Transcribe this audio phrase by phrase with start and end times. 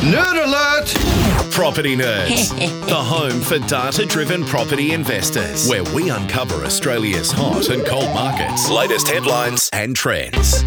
[0.00, 1.52] Nerd alert!
[1.52, 2.58] Property Nerds,
[2.88, 8.70] the home for data driven property investors, where we uncover Australia's hot and cold markets,
[8.70, 10.62] latest headlines, and trends.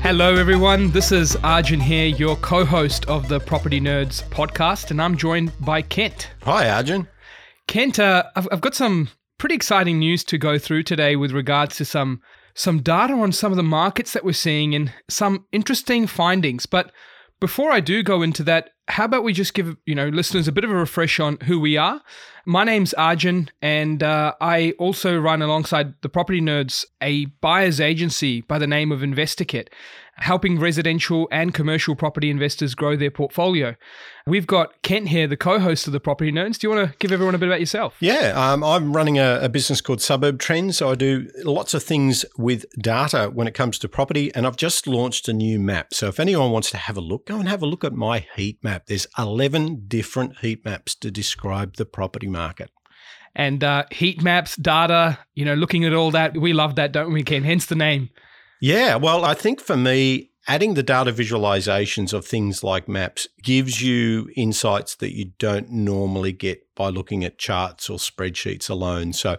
[0.00, 0.90] Hello, everyone.
[0.90, 5.52] This is Arjun here, your co host of the Property Nerds podcast, and I'm joined
[5.60, 6.30] by Kent.
[6.44, 7.08] Hi, Arjun.
[7.66, 11.76] Kent, uh, I've, I've got some pretty exciting news to go through today with regards
[11.76, 12.22] to some
[12.54, 16.64] some data on some of the markets that we're seeing and some interesting findings.
[16.64, 16.90] But
[17.40, 20.52] before I do go into that, how about we just give you know listeners a
[20.52, 22.00] bit of a refresh on who we are?
[22.46, 28.42] My name's Arjun, and uh, I also run alongside the Property Nerds a buyer's agency
[28.42, 29.68] by the name of InvestorKit
[30.20, 33.74] helping residential and commercial property investors grow their portfolio.
[34.26, 36.58] We've got Kent here, the co host of the Property Nerds.
[36.58, 37.96] Do you want to give everyone a bit about yourself?
[38.00, 40.74] Yeah, um, I'm running a, a, business called Suburbtrends.
[40.74, 44.56] So I do lots of things with data when it comes to property, and I've
[44.56, 45.94] just launched a new map.
[45.94, 48.26] So if anyone wants to have a look, go and have a look at my
[48.36, 48.86] heat map.
[48.86, 52.70] There's 11 different heat maps to describe the property market
[53.34, 56.36] and uh, heat maps, data, you know, looking at all that.
[56.36, 57.44] We love that, don't we, Kent?
[57.44, 58.10] Hence the name.
[58.60, 63.80] Yeah, well, I think for me, adding the data visualizations of things like maps gives
[63.80, 69.12] you insights that you don't normally get by looking at charts or spreadsheets alone.
[69.14, 69.36] So,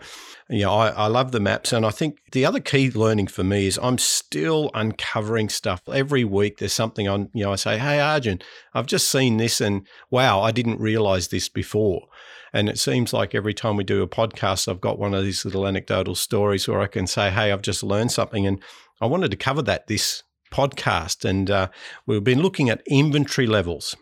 [0.49, 1.71] yeah, I, I love the maps.
[1.71, 5.81] And I think the other key learning for me is I'm still uncovering stuff.
[5.87, 8.41] Every week there's something on, you know, I say, hey, Arjun,
[8.73, 12.07] I've just seen this and wow, I didn't realize this before.
[12.53, 15.45] And it seems like every time we do a podcast, I've got one of these
[15.45, 18.45] little anecdotal stories where I can say, hey, I've just learned something.
[18.45, 18.61] And
[19.01, 21.69] I wanted to cover that this podcast, and uh,
[22.05, 23.95] we've been looking at inventory levels.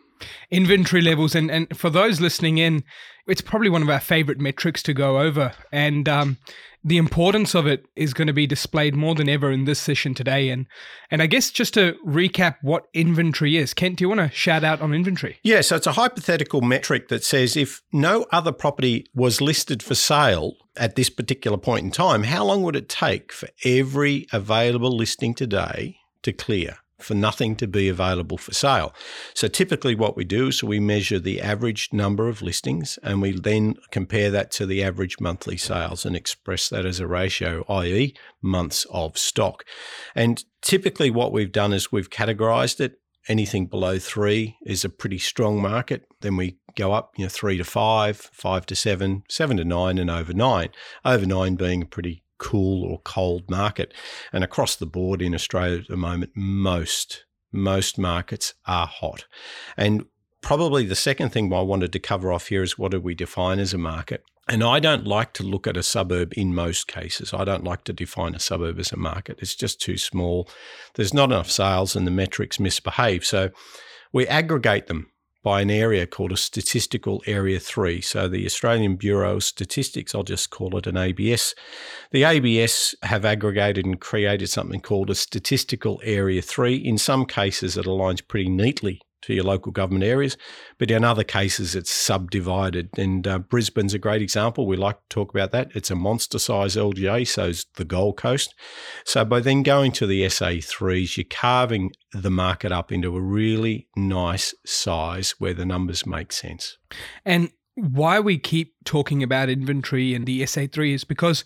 [0.51, 2.83] Inventory levels, and, and for those listening in,
[3.25, 5.53] it's probably one of our favorite metrics to go over.
[5.71, 6.37] And um,
[6.83, 10.13] the importance of it is going to be displayed more than ever in this session
[10.13, 10.49] today.
[10.49, 10.65] And
[11.11, 14.63] and I guess just to recap what inventory is, Kent, do you want to shout
[14.63, 15.39] out on inventory?
[15.43, 19.95] Yeah, so it's a hypothetical metric that says if no other property was listed for
[19.95, 24.95] sale at this particular point in time, how long would it take for every available
[24.95, 26.77] listing today to clear?
[26.99, 28.93] For nothing to be available for sale.
[29.33, 33.31] So typically what we do is we measure the average number of listings and we
[33.31, 38.15] then compare that to the average monthly sales and express that as a ratio, i.e.
[38.41, 39.63] months of stock.
[40.15, 42.99] And typically what we've done is we've categorized it.
[43.27, 46.07] Anything below three is a pretty strong market.
[46.21, 49.97] Then we go up, you know, three to five, five to seven, seven to nine,
[49.97, 50.69] and over nine.
[51.05, 53.93] Over nine being a pretty cool or cold market.
[54.33, 59.25] And across the board in Australia at the moment, most most markets are hot.
[59.75, 60.05] And
[60.41, 63.59] probably the second thing I wanted to cover off here is what do we define
[63.59, 64.23] as a market?
[64.47, 67.33] And I don't like to look at a suburb in most cases.
[67.33, 69.39] I don't like to define a suburb as a market.
[69.41, 70.49] It's just too small.
[70.95, 73.23] There's not enough sales and the metrics misbehave.
[73.25, 73.51] So
[74.11, 75.11] we aggregate them
[75.43, 78.01] by an area called a statistical area 3.
[78.01, 81.55] So the Australian Bureau of Statistics, I'll just call it an ABS.
[82.11, 86.75] The ABS have aggregated and created something called a statistical area 3.
[86.75, 90.37] In some cases, it aligns pretty neatly to your local government areas.
[90.79, 92.89] But in other cases, it's subdivided.
[92.97, 94.65] And uh, Brisbane's a great example.
[94.65, 95.71] We like to talk about that.
[95.75, 98.55] It's a monster size LGA, so is the Gold Coast.
[99.05, 103.87] So by then going to the SA3s, you're carving the market up into a really
[103.95, 106.77] nice size where the numbers make sense.
[107.23, 111.45] And why we keep talking about inventory and the SA3 is because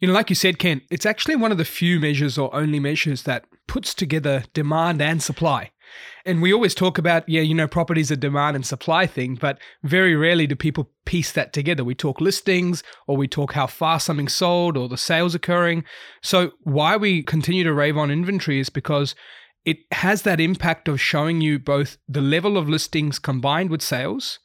[0.00, 2.80] you know, like you said, Kent, it's actually one of the few measures or only
[2.80, 5.70] measures that puts together demand and supply.
[6.24, 9.34] And we always talk about, yeah, you know, property is a demand and supply thing,
[9.34, 11.84] but very rarely do people piece that together.
[11.84, 15.84] We talk listings or we talk how fast something's sold or the sales occurring.
[16.22, 19.14] So, why we continue to rave on inventory is because
[19.64, 24.38] it has that impact of showing you both the level of listings combined with sales.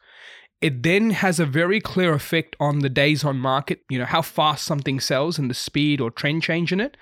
[0.62, 4.22] It then has a very clear effect on the days on market, you know, how
[4.22, 6.98] fast something sells and the speed or trend change in it.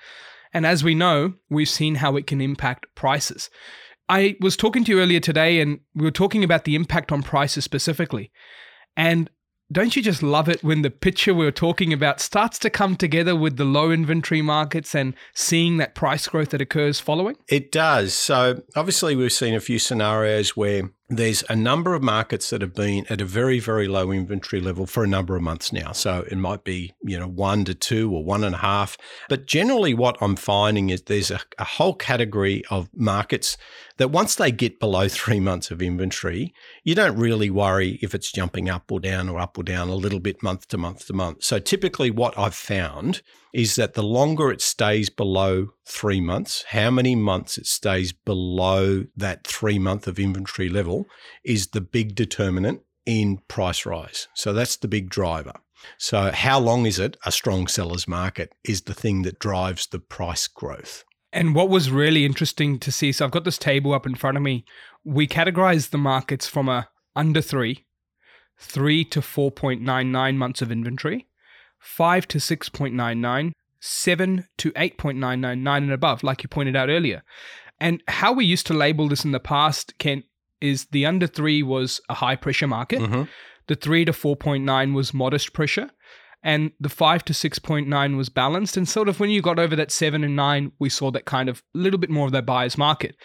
[0.52, 3.50] And as we know, we've seen how it can impact prices.
[4.08, 7.22] I was talking to you earlier today and we were talking about the impact on
[7.22, 8.30] prices specifically.
[8.96, 9.30] And
[9.72, 12.94] don't you just love it when the picture we are talking about starts to come
[12.94, 17.36] together with the low inventory markets and seeing that price growth that occurs following?
[17.48, 18.14] It does.
[18.14, 22.74] So, obviously, we've seen a few scenarios where there's a number of markets that have
[22.74, 25.92] been at a very, very low inventory level for a number of months now.
[25.92, 28.96] So it might be, you know, one to two or one and a half.
[29.28, 33.56] But generally, what I'm finding is there's a, a whole category of markets
[33.98, 38.32] that once they get below three months of inventory, you don't really worry if it's
[38.32, 41.12] jumping up or down or up or down a little bit month to month to
[41.12, 41.44] month.
[41.44, 46.90] So typically, what I've found is that the longer it stays below three months, how
[46.90, 51.06] many months it stays below that three month of inventory level
[51.44, 54.28] is the big determinant in price rise.
[54.34, 55.54] So that's the big driver.
[55.98, 59.98] So, how long is it a strong seller's market is the thing that drives the
[59.98, 61.04] price growth.
[61.32, 64.36] And what was really interesting to see, so I've got this table up in front
[64.36, 64.64] of me.
[65.04, 67.84] We categorize the markets from a under three,
[68.58, 71.26] three to 4.99 months of inventory,
[71.78, 77.22] five to 6.99, seven to 8.99, nine and above, like you pointed out earlier.
[77.80, 80.24] And how we used to label this in the past, Kent,
[80.60, 83.00] is the under three was a high pressure market.
[83.00, 83.24] Mm-hmm.
[83.66, 85.90] The 3 to 4.9 was modest pressure.
[86.42, 88.76] And the 5 to 6.9 was balanced.
[88.76, 91.48] And sort of when you got over that 7 and 9, we saw that kind
[91.48, 93.16] of a little bit more of that buyer's market.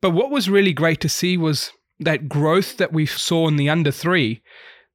[0.00, 1.70] But what was really great to see was
[2.00, 4.42] that growth that we saw in the under 3.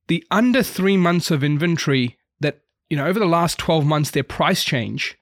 [0.07, 2.17] The under 3 months of inventory
[2.89, 5.17] you know, over the last 12 months, their price change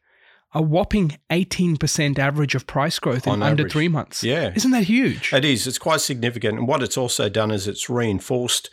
[0.55, 4.23] a whopping 18% average of price growth in On under three months.
[4.23, 4.53] Yeah.
[4.55, 5.33] Isn't that huge?
[5.33, 5.67] It is.
[5.67, 6.57] It's quite significant.
[6.57, 8.69] And what it's also done is it's reinforced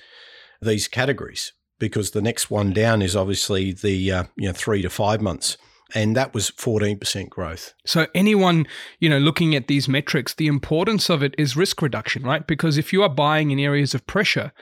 [0.62, 4.88] these categories because the next one down is obviously the uh, you know three to
[4.88, 5.56] five months,
[5.92, 7.74] and that was fourteen percent growth.
[7.84, 8.68] So anyone,
[9.00, 12.46] you know, looking at these metrics, the importance of it is risk reduction, right?
[12.46, 14.52] Because if you are buying in areas of pressure,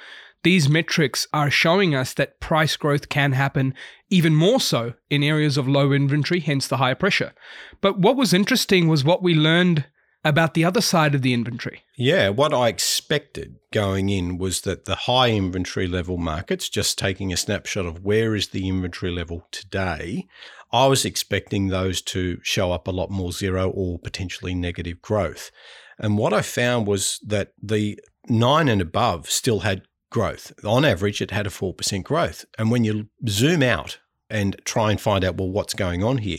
[0.42, 3.74] these metrics are showing us that price growth can happen
[4.08, 7.32] even more so in areas of low inventory, hence the higher pressure.
[7.80, 9.86] But what was interesting was what we learned
[10.24, 11.82] about the other side of the inventory.
[11.96, 17.32] Yeah, what I expected going in was that the high inventory level markets, just taking
[17.32, 20.26] a snapshot of where is the inventory level today,
[20.72, 25.50] I was expecting those to show up a lot more zero or potentially negative growth.
[25.98, 27.98] And what I found was that the
[28.28, 30.52] nine and above still had growth.
[30.64, 32.44] On average, it had a 4% growth.
[32.58, 33.98] And when you zoom out
[34.28, 36.38] and try and find out, well, what's going on here,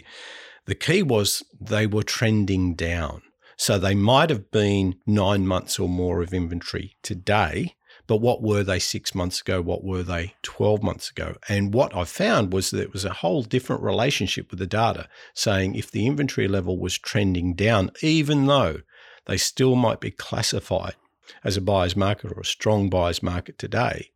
[0.65, 3.21] the key was they were trending down.
[3.57, 7.75] So they might have been nine months or more of inventory today,
[8.07, 9.61] but what were they six months ago?
[9.61, 11.37] What were they 12 months ago?
[11.47, 15.07] And what I found was that it was a whole different relationship with the data,
[15.33, 18.81] saying if the inventory level was trending down, even though
[19.27, 20.95] they still might be classified
[21.43, 24.11] as a buyer's market or a strong buyer's market today,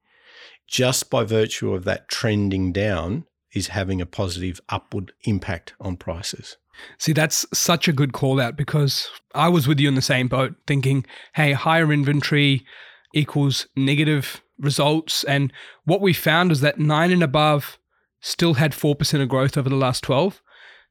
[0.67, 6.57] just by virtue of that trending down is having a positive upward impact on prices.
[6.97, 10.27] See, that's such a good call out because I was with you in the same
[10.27, 12.65] boat thinking, hey, higher inventory
[13.13, 15.23] equals negative results.
[15.23, 15.53] And
[15.85, 17.79] what we found is that nine and above
[18.19, 20.41] still had 4% of growth over the last 12,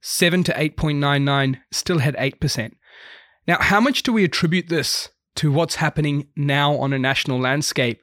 [0.00, 2.72] seven to 8.99 still had 8%.
[3.46, 8.00] Now, how much do we attribute this to what's happening now on a national landscape?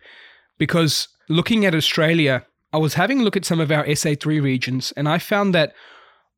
[0.57, 4.93] Because looking at Australia, I was having a look at some of our SA3 regions
[4.95, 5.73] and I found that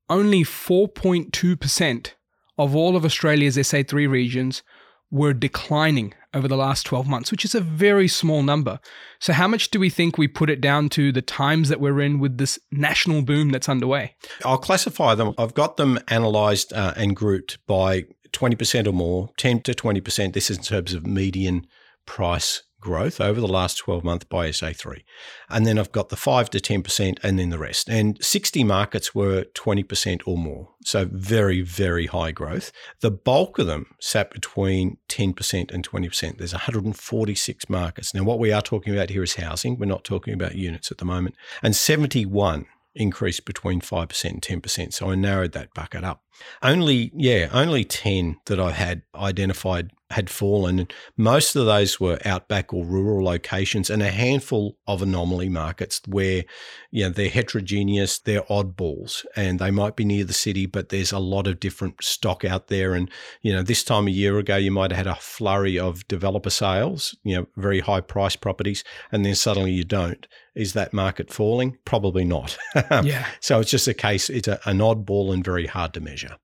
[0.10, 2.12] only 4.2%
[2.58, 4.64] of all of Australia's SA3 regions
[5.12, 8.80] were declining over the last 12 months, which is a very small number.
[9.20, 12.02] So, how much do we think we put it down to the times that we're
[12.02, 14.16] in with this national boom that's underway?
[14.44, 15.36] I'll classify them.
[15.38, 20.34] I've got them analysed uh, and grouped by 20% or more, 10 to 20%.
[20.34, 21.68] This is in terms of median
[22.06, 25.04] price growth over the last 12 months by SA3.
[25.50, 27.88] And then I've got the 5 to 10% and then the rest.
[27.88, 30.70] And 60 markets were 20% or more.
[30.84, 32.74] So very, very high growth.
[33.00, 36.38] The bulk of them sat between 10% and 20%.
[36.38, 38.14] There's 146 markets.
[38.14, 39.80] Now, what we are talking about here is housing.
[39.80, 41.36] We're not talking about units at the moment.
[41.62, 44.94] And 71 increased between 5% and 10%.
[44.94, 46.24] So I narrowed that bucket up.
[46.62, 50.88] Only, yeah, only 10 that I had identified had fallen.
[51.18, 56.44] Most of those were outback or rural locations and a handful of anomaly markets where,
[56.92, 61.12] you know, they're heterogeneous, they're oddballs and they might be near the city, but there's
[61.12, 62.94] a lot of different stock out there.
[62.94, 63.10] And,
[63.42, 66.52] you know, this time a year ago, you might have had a flurry of developer
[66.52, 70.28] sales, you know, very high price properties, and then suddenly you don't.
[70.56, 71.78] Is that market falling?
[71.86, 72.58] Probably not.
[73.04, 73.28] Yeah.
[73.40, 76.38] So it's just a case, it's a, an oddball and very hard to measure.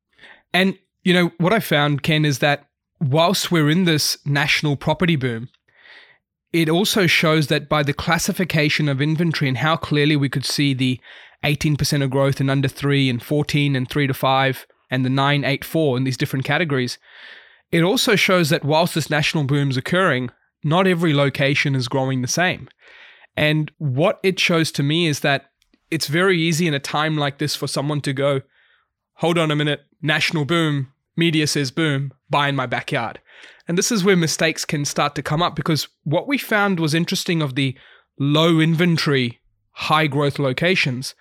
[0.53, 2.65] And, you know, what I found, Kent, is that
[2.99, 5.49] whilst we're in this national property boom,
[6.51, 10.73] it also shows that by the classification of inventory and how clearly we could see
[10.73, 10.99] the
[11.43, 15.43] 18% of growth in under three and 14 and three to five and the 9,
[15.43, 16.97] 8, 4 in these different categories,
[17.71, 20.31] it also shows that whilst this national boom is occurring,
[20.63, 22.67] not every location is growing the same.
[23.35, 25.51] And what it shows to me is that
[25.91, 28.41] it's very easy in a time like this for someone to go,
[29.13, 33.19] hold on a minute, national boom, media says boom, buy in my backyard.
[33.67, 36.93] And this is where mistakes can start to come up because what we found was
[36.93, 37.77] interesting of the
[38.19, 39.39] low inventory,
[39.71, 41.15] high growth locations.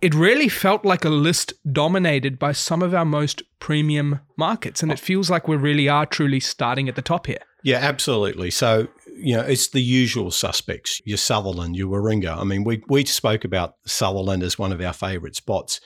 [0.00, 4.82] it really felt like a list dominated by some of our most premium markets.
[4.82, 7.42] And it feels like we really are truly starting at the top here.
[7.62, 8.50] Yeah, absolutely.
[8.50, 12.38] So, you know, it's the usual suspects, your Sutherland, your Warringah.
[12.38, 15.80] I mean, we, we spoke about Sutherland as one of our favourite spots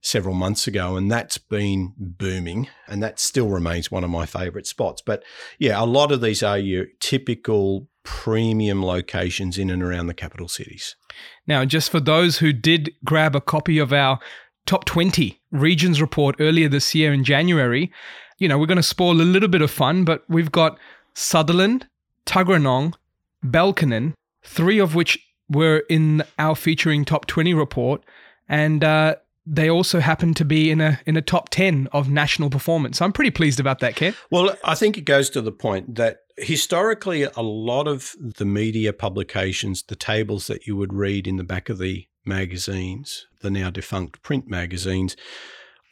[0.00, 4.66] several months ago, and that's been booming, and that still remains one of my favourite
[4.66, 5.00] spots.
[5.00, 5.24] But
[5.58, 10.46] yeah, a lot of these are your typical premium locations in and around the capital
[10.46, 10.94] cities.
[11.46, 14.18] Now, just for those who did grab a copy of our
[14.66, 17.90] top 20 regions report earlier this year in January,
[18.38, 20.78] you know, we're going to spoil a little bit of fun, but we've got
[21.14, 21.86] Sutherland,
[22.26, 22.94] Tuggeranong,
[23.44, 28.02] Belconnen, three of which were in our featuring top 20 report.
[28.48, 29.16] And uh,
[29.46, 33.02] they also happen to be in a in a top 10 of national performance.
[33.02, 34.16] I'm pretty pleased about that, Kent.
[34.30, 38.92] Well, I think it goes to the point that historically a lot of the media
[38.92, 43.70] publications, the tables that you would read in the back of the magazines, the now
[43.70, 45.16] defunct print magazines,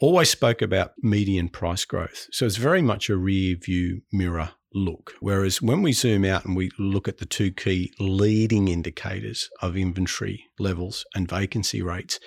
[0.00, 2.26] always spoke about median price growth.
[2.32, 5.14] So it's very much a rear view mirror look.
[5.20, 9.76] Whereas when we zoom out and we look at the two key leading indicators of
[9.76, 12.18] inventory levels and vacancy rates,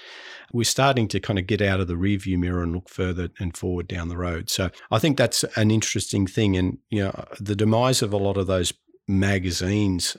[0.54, 3.58] we're starting to kind of get out of the rearview mirror and look further and
[3.58, 4.50] forward down the road.
[4.50, 6.56] So I think that's an interesting thing.
[6.56, 8.74] And, you know, the demise of a lot of those
[9.08, 10.18] magazines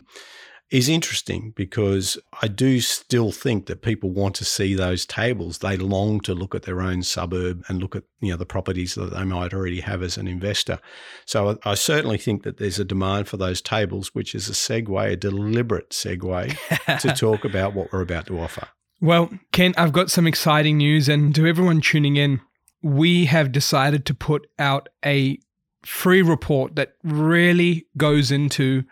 [0.71, 5.59] is interesting because I do still think that people want to see those tables.
[5.59, 8.95] They long to look at their own suburb and look at you know the properties
[8.97, 10.81] that they might already have as an investor.
[11.25, 14.53] So I, I certainly think that there's a demand for those tables, which is a
[14.53, 18.69] segue, a deliberate segue to talk about what we're about to offer.
[19.01, 22.41] Well, Kent, I've got some exciting news, and to everyone tuning in,
[22.83, 25.39] we have decided to put out a
[25.85, 28.85] free report that really goes into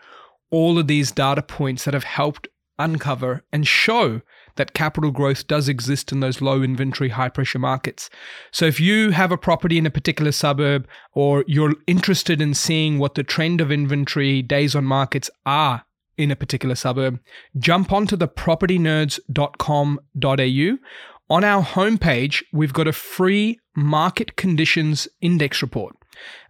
[0.54, 2.46] all of these data points that have helped
[2.78, 4.20] uncover and show
[4.54, 8.08] that capital growth does exist in those low inventory, high pressure markets.
[8.52, 13.00] So, if you have a property in a particular suburb or you're interested in seeing
[13.00, 15.84] what the trend of inventory days on markets are
[16.16, 17.18] in a particular suburb,
[17.58, 20.78] jump onto the propertynerds.com.au.
[21.30, 25.96] On our homepage, we've got a free market conditions index report.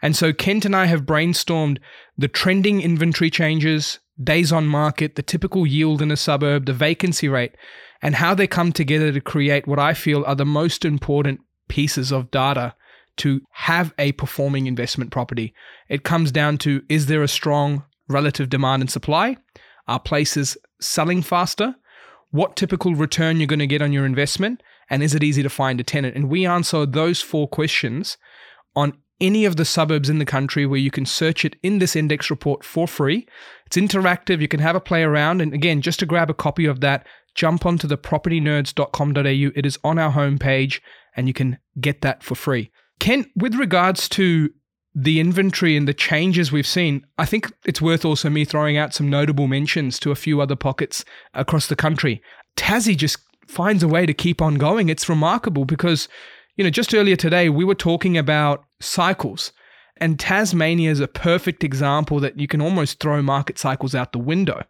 [0.03, 1.79] And so Kent and I have brainstormed
[2.17, 7.29] the trending inventory changes, days on market, the typical yield in a suburb, the vacancy
[7.29, 7.57] rate,
[8.03, 12.13] and how they come together to create what I feel are the most important pieces
[12.13, 12.75] of data
[13.17, 15.55] to have a performing investment property.
[15.89, 19.37] It comes down to is there a strong relative demand and supply?
[19.87, 21.77] Are places selling faster?
[22.31, 24.63] What typical return you're going to get on your investment?
[24.91, 26.17] And is it easy to find a tenant?
[26.17, 28.19] And we answer those four questions
[28.77, 31.97] on any of the suburbs in the country where you can search it in this
[31.97, 33.27] index report for free.
[33.67, 35.41] It's interactive, you can have a play around.
[35.41, 39.53] And again, just to grab a copy of that, jump onto the propertynerds.com.au.
[39.55, 40.81] It is on our homepage
[41.17, 42.71] and you can get that for free.
[43.01, 44.51] Kent, with regards to
[44.95, 48.95] the inventory and the changes we've seen, I think it's worth also me throwing out
[48.95, 51.05] some notable mentions to a few other pockets
[51.35, 52.23] across the country.
[52.57, 53.19] Tassie just
[53.49, 54.89] finds a way to keep on going.
[54.89, 56.09] It's remarkable because
[56.57, 59.53] you know, just earlier today, we were talking about cycles,
[59.97, 64.19] and Tasmania is a perfect example that you can almost throw market cycles out the
[64.19, 64.65] window.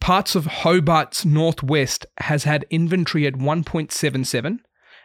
[0.00, 4.58] Parts of Hobart's northwest has had inventory at 1.77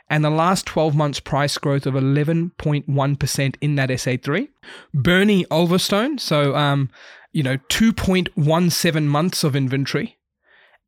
[0.09, 4.47] and the last 12 months price growth of 11.1% in that SA3.
[4.93, 6.89] Burnie Ulverstone, so um,
[7.33, 10.16] you know, 2.17 months of inventory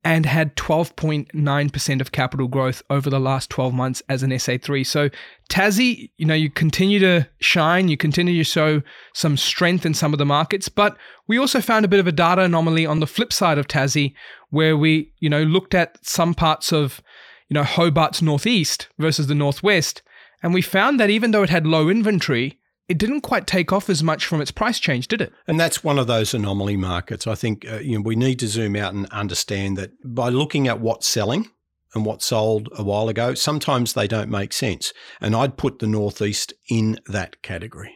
[0.03, 4.85] and had 12.9% of capital growth over the last 12 months as an SA3.
[4.85, 5.09] So
[5.49, 8.81] Tassie, you know, you continue to shine, you continue to show
[9.13, 12.13] some strength in some of the markets, but we also found a bit of a
[12.13, 14.13] data anomaly on the flip side of Tassie
[14.49, 17.01] where we, you know, looked at some parts of,
[17.49, 20.01] you know, Hobart's northeast versus the northwest
[20.41, 22.58] and we found that even though it had low inventory,
[22.89, 25.31] it didn't quite take off as much from its price change, did it?
[25.47, 27.27] And that's one of those anomaly markets.
[27.27, 30.67] I think uh, you know we need to zoom out and understand that by looking
[30.67, 31.49] at what's selling
[31.93, 34.91] and what sold a while ago, sometimes they don't make sense.
[35.21, 37.95] And I'd put the Northeast in that category.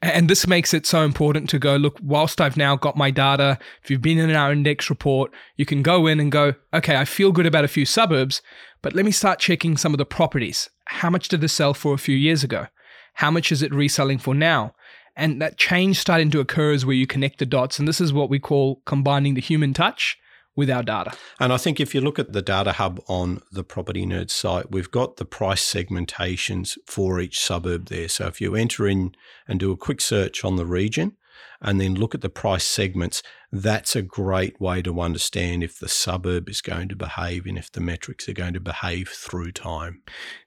[0.00, 3.58] And this makes it so important to go look, whilst I've now got my data,
[3.82, 7.04] if you've been in our index report, you can go in and go, okay, I
[7.04, 8.42] feel good about a few suburbs,
[8.80, 10.70] but let me start checking some of the properties.
[10.86, 12.68] How much did this sell for a few years ago?
[13.16, 14.74] How much is it reselling for now?
[15.16, 17.78] And that change starting to occur is where you connect the dots.
[17.78, 20.18] And this is what we call combining the human touch
[20.54, 21.12] with our data.
[21.40, 24.70] And I think if you look at the data hub on the Property Nerd site,
[24.70, 28.08] we've got the price segmentations for each suburb there.
[28.08, 29.14] So if you enter in
[29.48, 31.16] and do a quick search on the region,
[31.60, 33.22] and then look at the price segments,
[33.52, 37.70] that's a great way to understand if the suburb is going to behave and if
[37.72, 40.02] the metrics are going to behave through time.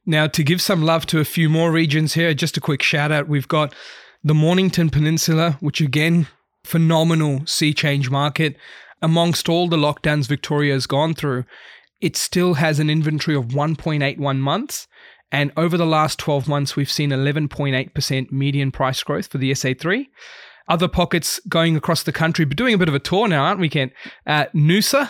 [0.05, 3.11] Now, to give some love to a few more regions here, just a quick shout
[3.11, 3.27] out.
[3.27, 3.73] We've got
[4.23, 6.27] the Mornington Peninsula, which again,
[6.63, 8.55] phenomenal sea change market.
[9.01, 11.45] Amongst all the lockdowns Victoria has gone through,
[12.01, 14.87] it still has an inventory of 1.81 months.
[15.31, 20.07] And over the last 12 months, we've seen 11.8% median price growth for the SA3.
[20.69, 23.59] Other pockets going across the country, but doing a bit of a tour now, aren't
[23.59, 23.91] we, Kent?
[24.25, 25.09] Uh, Noosa,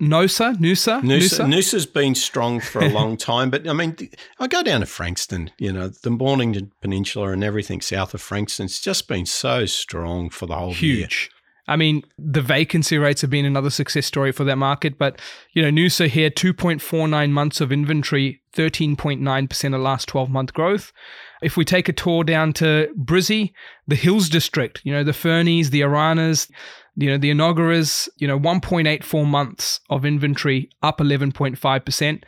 [0.00, 1.46] Noosa, Noosa, Noosa.
[1.46, 3.96] Noosa's been strong for a long time, but I mean,
[4.38, 8.80] I go down to Frankston, you know, the Mornington Peninsula and everything south of Frankston's
[8.80, 10.98] just been so strong for the whole Huge.
[10.98, 11.38] year.
[11.68, 14.98] I mean, the vacancy rates have been another success story for that market.
[14.98, 15.20] But,
[15.52, 20.92] you know, Noosa here, 2.49 months of inventory, 13.9% of last 12 month growth.
[21.42, 23.52] If we take a tour down to Brizzy,
[23.86, 26.50] the Hills District, you know, the Fernies, the Aranas,
[26.96, 32.22] you know, the Enoggera's, you know, 1.84 months of inventory, up 11.5%.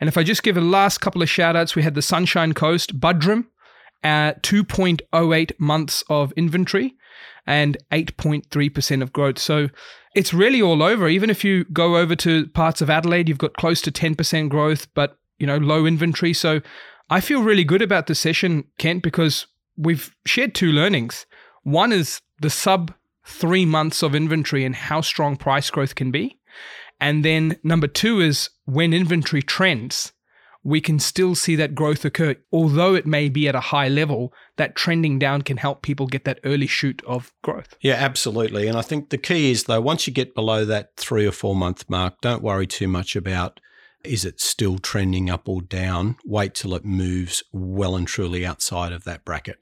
[0.00, 2.54] And if I just give a last couple of shout outs, we had the Sunshine
[2.54, 3.46] Coast, Buderim,
[4.02, 6.94] at 2.08 months of inventory
[7.46, 9.38] and 8.3% of growth.
[9.38, 9.68] So
[10.14, 11.08] it's really all over.
[11.08, 14.86] Even if you go over to parts of Adelaide, you've got close to 10% growth,
[14.94, 16.32] but you know, low inventory.
[16.32, 16.60] So
[17.10, 19.46] I feel really good about the session, Kent, because
[19.76, 21.26] we've shared two learnings.
[21.62, 22.94] One is the sub
[23.26, 26.38] three months of inventory and how strong price growth can be.
[27.00, 30.12] And then number two is when inventory trends,
[30.62, 32.36] we can still see that growth occur.
[32.50, 36.24] Although it may be at a high level, that trending down can help people get
[36.24, 37.76] that early shoot of growth.
[37.82, 38.66] Yeah, absolutely.
[38.66, 41.54] And I think the key is, though, once you get below that three or four
[41.54, 43.60] month mark, don't worry too much about
[44.04, 46.16] is it still trending up or down.
[46.24, 49.58] Wait till it moves well and truly outside of that bracket.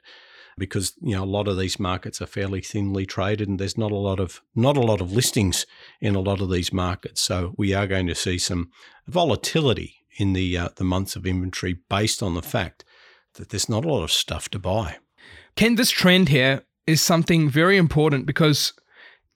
[0.59, 3.91] Because you know a lot of these markets are fairly thinly traded, and there's not
[3.91, 5.67] a lot of not a lot of listings
[6.01, 7.23] in a lot of these markets.
[7.23, 8.71] So we are going to see some
[9.07, 12.85] volatility in the uh, the months of inventory based on the fact
[13.35, 14.99] that there's not a lot of stuff to buy.
[15.57, 18.75] Kent, this trend here is something very important because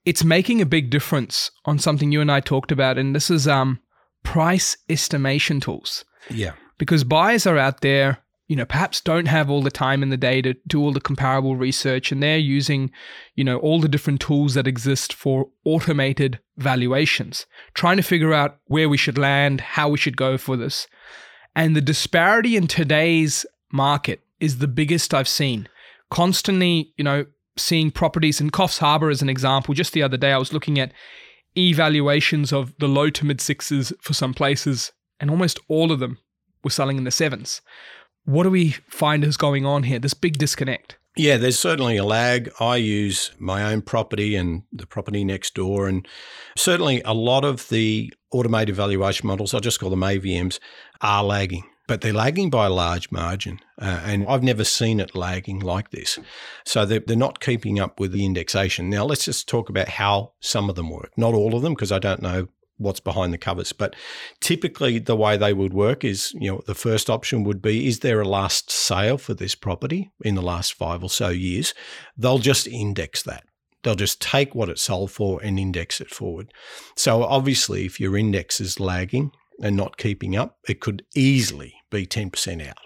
[0.05, 3.49] it's making a big difference on something you and I talked about, and this is
[3.49, 3.81] um,
[4.27, 6.05] price estimation tools.
[6.29, 6.53] Yeah.
[6.79, 10.17] Because buyers are out there, you know, perhaps don't have all the time in the
[10.17, 12.91] day to do all the comparable research, and they're using,
[13.35, 18.59] you know, all the different tools that exist for automated valuations, trying to figure out
[18.67, 20.87] where we should land, how we should go for this.
[21.55, 25.69] And the disparity in today's market is the biggest I've seen.
[26.11, 29.73] Constantly, you know, seeing properties in Coffs Harbour as an example.
[29.73, 30.93] Just the other day, I was looking at
[31.57, 36.19] evaluations of the low to mid sixes for some places, and almost all of them
[36.63, 37.61] were selling in the sevens.
[38.25, 39.99] What do we find is going on here?
[39.99, 40.99] This big disconnect.
[41.17, 42.51] Yeah, there's certainly a lag.
[42.61, 46.07] I use my own property and the property next door, and
[46.57, 50.59] certainly a lot of the automated valuation models, I just call them AVMs,
[51.01, 53.61] are lagging but they're lagging by a large margin.
[53.81, 56.19] Uh, and I've never seen it lagging like this.
[56.65, 58.91] So they're, they're not keeping up with the indexation.
[58.91, 61.13] Now, let's just talk about how some of them work.
[61.17, 63.73] Not all of them, because I don't know what's behind the covers.
[63.73, 63.95] But
[64.41, 68.01] typically, the way they would work is, you know, the first option would be is
[68.01, 71.75] there a last sale for this property in the last five or so years?
[72.17, 73.45] They'll just index that.
[73.83, 76.53] They'll just take what it sold for and index it forward.
[76.97, 79.31] So obviously, if your index is lagging
[79.63, 82.77] and not keeping up, it could easily be 10% out.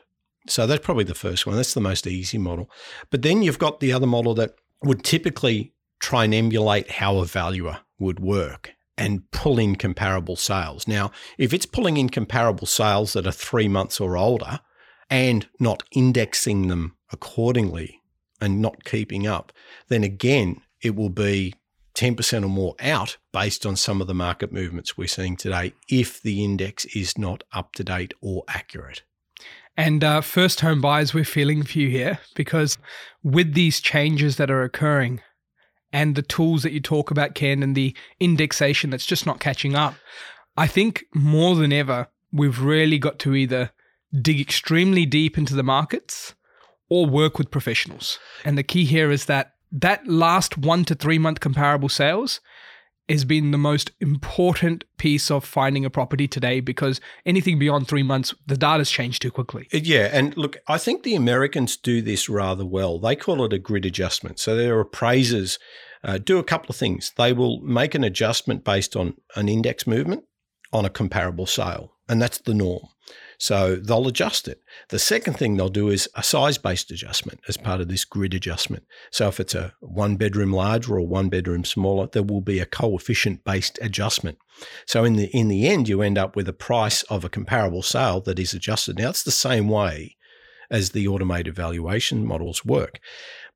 [0.48, 1.56] So that's probably the first one.
[1.56, 2.70] That's the most easy model.
[3.10, 7.26] But then you've got the other model that would typically try and emulate how a
[7.26, 10.88] valuer would work and pull in comparable sales.
[10.88, 14.60] Now, if it's pulling in comparable sales that are three months or older
[15.08, 18.00] and not indexing them accordingly
[18.40, 19.52] and not keeping up,
[19.88, 21.54] then again, it will be
[22.00, 26.22] 10% or more out based on some of the market movements we're seeing today if
[26.22, 29.02] the index is not up to date or accurate.
[29.76, 32.78] And uh, first home buyers, we're feeling for you here because
[33.22, 35.20] with these changes that are occurring
[35.92, 39.74] and the tools that you talk about, Kent, and the indexation that's just not catching
[39.74, 39.94] up,
[40.56, 43.72] I think more than ever, we've really got to either
[44.22, 46.34] dig extremely deep into the markets
[46.88, 48.18] or work with professionals.
[48.42, 52.40] And the key here is that that last one to three month comparable sales
[53.08, 58.04] has been the most important piece of finding a property today because anything beyond three
[58.04, 59.66] months, the data's changed too quickly.
[59.72, 60.08] Yeah.
[60.12, 63.00] And look, I think the Americans do this rather well.
[63.00, 64.38] They call it a grid adjustment.
[64.38, 65.58] So their appraisers
[66.04, 67.12] uh, do a couple of things.
[67.16, 70.24] They will make an adjustment based on an index movement
[70.72, 72.84] on a comparable sale, and that's the norm.
[73.40, 74.60] So they'll adjust it.
[74.90, 78.34] The second thing they'll do is a size based adjustment as part of this grid
[78.34, 78.84] adjustment.
[79.10, 82.66] So if it's a one bedroom larger or one bedroom smaller, there will be a
[82.66, 84.36] coefficient based adjustment.
[84.84, 87.82] So in the in the end, you end up with a price of a comparable
[87.82, 88.98] sale that is adjusted.
[88.98, 90.16] Now it's the same way
[90.70, 93.00] as the automated valuation models work.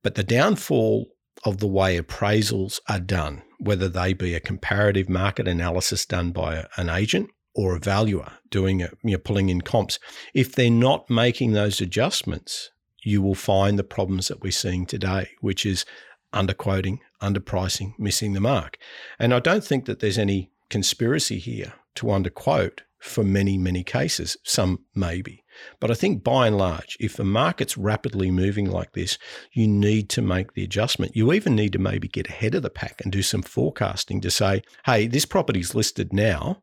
[0.03, 1.09] But the downfall
[1.45, 6.65] of the way appraisals are done, whether they be a comparative market analysis done by
[6.79, 9.99] an agent or a valuer doing it, you know, pulling in comps,
[10.33, 12.71] if they're not making those adjustments,
[13.03, 15.85] you will find the problems that we're seeing today, which is
[16.33, 18.77] underquoting, underpricing, missing the mark.
[19.19, 24.37] And I don't think that there's any conspiracy here to underquote for many, many cases.
[24.43, 25.45] Some maybe.
[25.79, 29.19] But I think by and large, if the market's rapidly moving like this,
[29.53, 31.15] you need to make the adjustment.
[31.15, 34.31] You even need to maybe get ahead of the pack and do some forecasting to
[34.31, 36.63] say, hey, this property's listed now.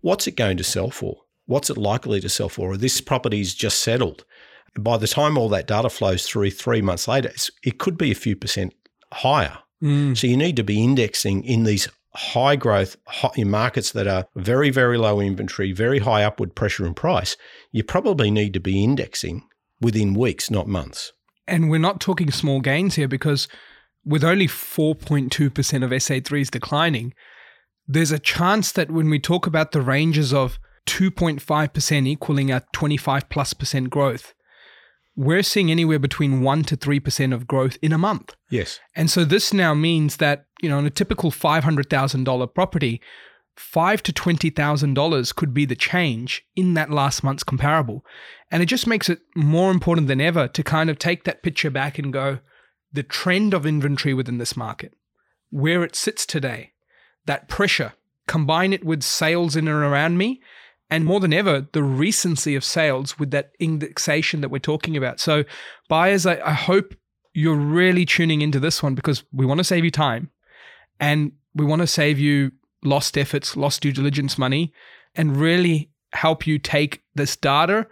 [0.00, 1.22] What's it going to sell for?
[1.46, 2.72] What's it likely to sell for?
[2.72, 4.24] Or this property's just settled.
[4.78, 7.32] By the time all that data flows through three months later,
[7.64, 8.72] it could be a few percent
[9.12, 9.58] higher.
[9.82, 10.16] Mm.
[10.16, 12.96] So you need to be indexing in these high growth
[13.36, 17.36] in markets that are very, very low inventory, very high upward pressure in price.
[17.72, 19.42] You probably need to be indexing
[19.80, 21.12] within weeks, not months.
[21.46, 23.48] And we're not talking small gains here because
[24.04, 27.14] with only 4.2% of SA3s declining,
[27.92, 33.28] there's a chance that when we talk about the ranges of 2.5% equaling a 25
[33.28, 34.32] plus percent growth,
[35.16, 38.36] we're seeing anywhere between 1 to 3% of growth in a month.
[38.48, 38.78] Yes.
[38.94, 43.00] And so this now means that, you know, on a typical $500,000 property,
[43.56, 48.02] five to twenty thousand dollars could be the change in that last month's comparable,
[48.50, 51.70] and it just makes it more important than ever to kind of take that picture
[51.70, 52.38] back and go,
[52.90, 54.94] the trend of inventory within this market,
[55.50, 56.72] where it sits today,
[57.26, 57.92] that pressure,
[58.26, 60.40] combine it with sales in and around me,
[60.90, 65.20] and more than ever, the recency of sales with that indexation that we're talking about.
[65.20, 65.44] So,
[65.88, 66.94] buyers, I, I hope
[67.32, 70.30] you're really tuning into this one because we want to save you time
[70.98, 72.50] and we want to save you
[72.82, 74.72] lost efforts, lost due diligence money,
[75.14, 77.86] and really help you take this data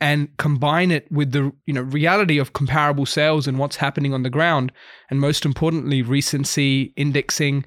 [0.00, 4.22] and combine it with the you know reality of comparable sales and what's happening on
[4.22, 4.72] the ground
[5.10, 7.64] and most importantly recency indexing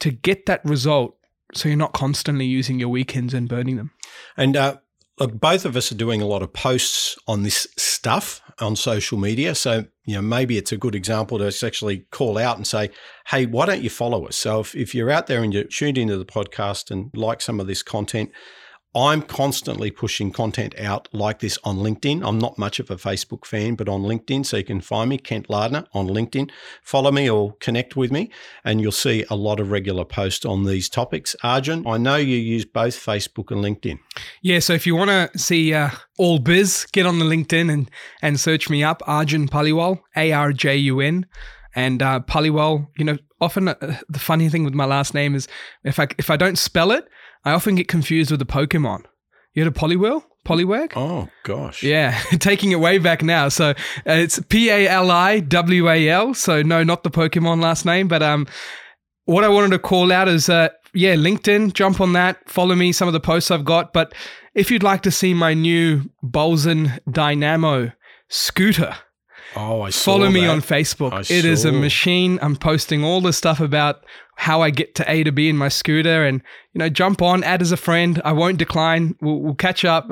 [0.00, 1.16] to get that result
[1.54, 3.92] so you're not constantly using your weekends and burning them.
[4.36, 4.76] And uh,
[5.18, 9.18] look, both of us are doing a lot of posts on this stuff on social
[9.18, 9.54] media.
[9.54, 12.90] So, you know, maybe it's a good example to actually call out and say,
[13.28, 14.36] hey, why don't you follow us?
[14.36, 17.60] So if, if you're out there and you're tuned into the podcast and like some
[17.60, 18.30] of this content,
[18.96, 22.26] I'm constantly pushing content out like this on LinkedIn.
[22.26, 25.18] I'm not much of a Facebook fan, but on LinkedIn, so you can find me,
[25.18, 26.50] Kent Lardner, on LinkedIn.
[26.82, 28.30] Follow me or connect with me,
[28.64, 31.36] and you'll see a lot of regular posts on these topics.
[31.42, 33.98] Arjun, I know you use both Facebook and LinkedIn.
[34.40, 37.90] Yeah, so if you want to see uh, all biz, get on the LinkedIn and
[38.22, 41.26] and search me up, Arjun Paliwal, A R J U N.
[41.74, 43.74] And uh, Paliwal, you know, often uh,
[44.08, 45.46] the funny thing with my last name is
[45.84, 47.06] if I if I don't spell it,
[47.46, 49.04] I often get confused with the Pokemon.
[49.54, 50.22] You had a Poliwhirl?
[50.44, 50.92] Poliwag?
[50.96, 51.82] Oh, gosh.
[51.82, 53.48] Yeah, taking it way back now.
[53.48, 53.74] So uh,
[54.06, 56.34] it's P A L I W A L.
[56.34, 58.06] So no, not the Pokemon last name.
[58.08, 58.46] But um,
[59.24, 62.92] what I wanted to call out is, uh, yeah, LinkedIn, jump on that, follow me,
[62.92, 63.92] some of the posts I've got.
[63.92, 64.12] But
[64.54, 67.92] if you'd like to see my new Bolzen Dynamo
[68.28, 68.94] scooter,
[69.58, 70.50] Oh, I Follow me that.
[70.50, 71.12] on Facebook.
[71.14, 72.38] I it is a machine.
[72.42, 74.04] I'm posting all the stuff about
[74.36, 76.40] how I get to A to B in my scooter, and
[76.72, 78.20] you know, jump on, add as a friend.
[78.24, 79.16] I won't decline.
[79.20, 80.10] We'll, we'll catch up.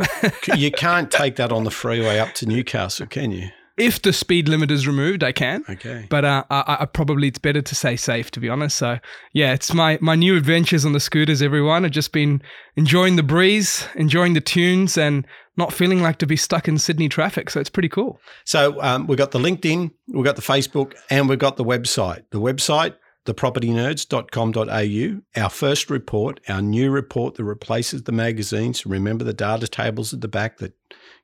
[0.57, 3.51] you can't take that on the freeway up to Newcastle, can you?
[3.77, 5.65] If the speed limit is removed, I can.
[5.69, 6.07] Okay.
[6.09, 8.77] But uh, I, I, probably it's better to say safe, to be honest.
[8.77, 8.99] So
[9.33, 11.43] yeah, it's my my new adventures on the scooters.
[11.43, 12.41] Everyone, I've just been
[12.77, 17.09] enjoying the breeze, enjoying the tunes, and not feeling like to be stuck in Sydney
[17.09, 17.51] traffic.
[17.51, 18.21] So it's pretty cool.
[18.45, 22.25] So um, we've got the LinkedIn, we've got the Facebook, and we've got the website.
[22.31, 25.41] The website, thepropertynerds.com.au.
[25.41, 28.85] Our first report, our new report that replaces the magazines.
[28.85, 30.75] Remember the data tables at the back that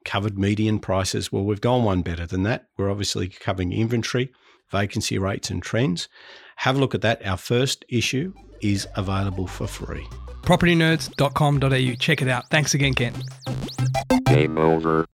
[0.04, 1.30] covered median prices.
[1.30, 2.68] Well, we've gone one better than that.
[2.76, 4.32] We're obviously covering inventory,
[4.70, 6.08] vacancy rates, and trends.
[6.56, 7.24] Have a look at that.
[7.26, 10.06] Our first issue is available for free.
[10.42, 11.94] Propertynerds.com.au.
[11.96, 12.48] Check it out.
[12.50, 13.16] Thanks again, Kent.
[14.24, 15.06] Game over.